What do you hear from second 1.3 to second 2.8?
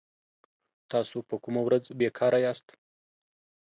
کومه ورځ بي کاره ياست